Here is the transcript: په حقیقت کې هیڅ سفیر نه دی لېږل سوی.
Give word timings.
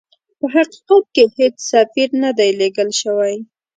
په 0.39 0.45
حقیقت 0.53 1.03
کې 1.15 1.23
هیڅ 1.37 1.55
سفیر 1.71 2.09
نه 2.23 2.31
دی 2.37 2.49
لېږل 2.59 2.89
سوی. 3.01 3.35